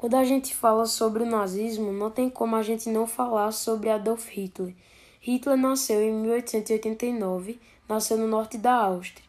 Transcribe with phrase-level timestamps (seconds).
[0.00, 3.90] Quando a gente fala sobre o nazismo, não tem como a gente não falar sobre
[3.90, 4.74] Adolf Hitler.
[5.20, 9.28] Hitler nasceu em 1889, nasceu no norte da Áustria.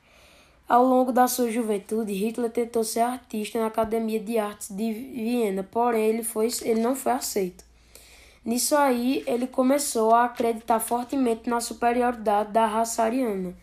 [0.70, 5.62] Ao longo da sua juventude, Hitler tentou ser artista na Academia de Artes de Viena,
[5.62, 7.66] porém ele, foi, ele não foi aceito.
[8.46, 13.54] Nisso aí, ele começou a acreditar fortemente na superioridade da raça ariana.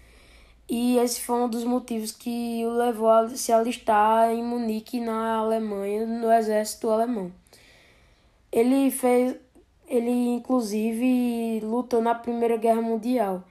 [0.69, 5.37] E esse foi um dos motivos que o levou a se alistar em Munique, na
[5.37, 7.33] Alemanha, no exército alemão.
[8.53, 9.35] Ele fez,
[9.87, 13.43] ele inclusive lutou na Primeira Guerra Mundial.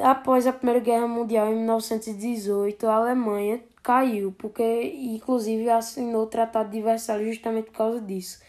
[0.00, 4.62] Após a Primeira Guerra Mundial, em 1918, a Alemanha caiu, porque
[4.94, 8.40] inclusive assinou o Tratado de Versalhes justamente por causa disso.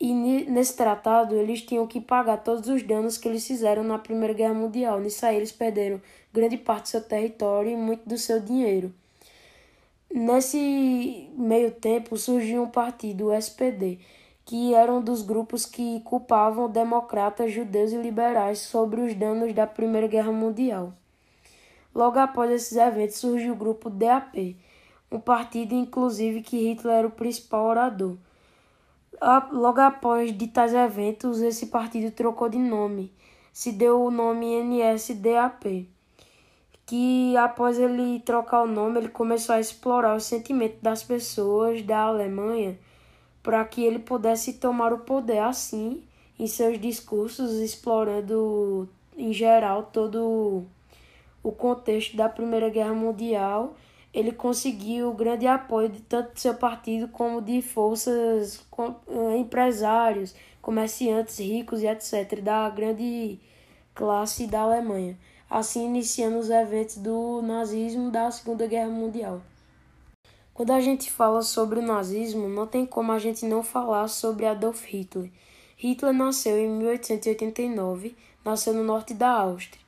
[0.00, 4.32] E nesse tratado eles tinham que pagar todos os danos que eles fizeram na Primeira
[4.32, 5.00] Guerra Mundial.
[5.00, 6.00] Nisso aí eles perderam
[6.32, 8.92] grande parte do seu território e muito do seu dinheiro.
[10.12, 13.98] Nesse meio tempo surgiu um partido, o SPD,
[14.44, 19.66] que era um dos grupos que culpavam democratas, judeus e liberais sobre os danos da
[19.66, 20.94] Primeira Guerra Mundial.
[21.94, 24.56] Logo após esses eventos surgiu o grupo DAP,
[25.10, 28.16] um partido inclusive que Hitler era o principal orador.
[29.52, 33.12] Logo após de tais eventos, esse partido trocou de nome,
[33.52, 35.88] se deu o nome NSDAP,
[36.86, 42.02] que após ele trocar o nome, ele começou a explorar o sentimento das pessoas da
[42.02, 42.78] Alemanha
[43.42, 46.04] para que ele pudesse tomar o poder assim,
[46.38, 50.64] em seus discursos, explorando em geral todo
[51.42, 53.74] o contexto da Primeira Guerra Mundial
[54.12, 58.64] ele conseguiu grande apoio de tanto do seu partido como de forças
[59.08, 63.38] eh, empresários, comerciantes ricos e etc., da grande
[63.94, 65.18] classe da Alemanha,
[65.50, 69.40] assim iniciando os eventos do nazismo da Segunda Guerra Mundial.
[70.54, 74.44] Quando a gente fala sobre o nazismo, não tem como a gente não falar sobre
[74.44, 75.30] Adolf Hitler.
[75.76, 79.87] Hitler nasceu em 1889, nasceu no norte da Áustria.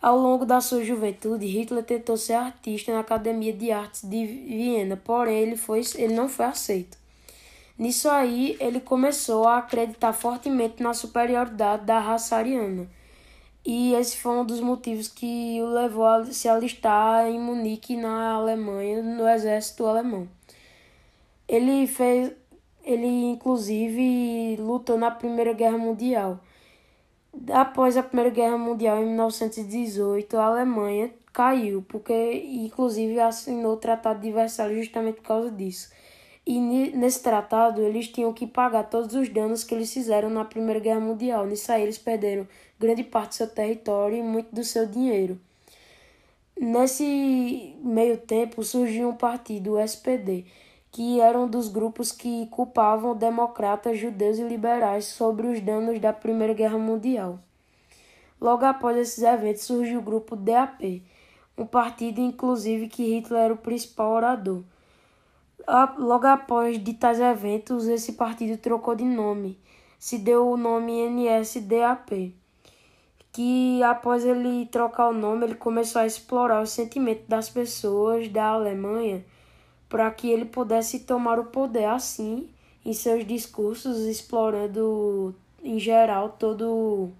[0.00, 4.96] Ao longo da sua juventude, Hitler tentou ser artista na Academia de Artes de Viena,
[4.96, 6.98] porém ele, foi, ele não foi aceito.
[7.78, 12.88] Nisso aí, ele começou a acreditar fortemente na superioridade da raça ariana.
[13.64, 18.32] E esse foi um dos motivos que o levou a se alistar em Munique, na
[18.32, 20.28] Alemanha, no exército alemão.
[21.48, 22.32] Ele fez,
[22.84, 26.38] ele inclusive lutou na Primeira Guerra Mundial.
[27.52, 34.20] Após a Primeira Guerra Mundial, em 1918, a Alemanha caiu, porque inclusive assinou o Tratado
[34.20, 35.90] de Versalhes justamente por causa disso.
[36.46, 40.78] E nesse tratado eles tinham que pagar todos os danos que eles fizeram na Primeira
[40.80, 41.44] Guerra Mundial.
[41.44, 42.46] Nisso aí eles perderam
[42.78, 45.38] grande parte do seu território e muito do seu dinheiro.
[46.58, 50.46] Nesse meio tempo surgiu um partido, o SPD,
[50.96, 56.10] que era um dos grupos que culpavam democratas, judeus e liberais sobre os danos da
[56.10, 57.38] Primeira Guerra Mundial.
[58.40, 61.02] Logo após esses eventos surgiu o grupo DAP,
[61.54, 64.62] um partido inclusive que Hitler era o principal orador.
[65.98, 69.60] Logo após de tais eventos, esse partido trocou de nome,
[69.98, 72.34] se deu o nome NSDAP,
[73.32, 78.46] que após ele trocar o nome, ele começou a explorar o sentimento das pessoas da
[78.46, 79.22] Alemanha
[79.88, 82.48] para que ele pudesse tomar o poder assim,
[82.84, 87.10] em seus discursos, explorando em geral todo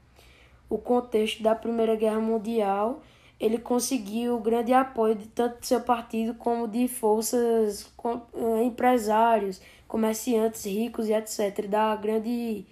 [0.69, 3.03] o contexto da Primeira Guerra Mundial.
[3.39, 7.87] Ele conseguiu grande apoio de tanto do seu partido como de forças
[8.35, 12.65] eh, empresários, comerciantes ricos e etc., da grande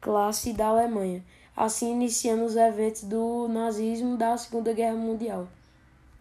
[0.00, 1.22] classe da Alemanha,
[1.56, 5.48] assim iniciando os eventos do nazismo da Segunda Guerra Mundial.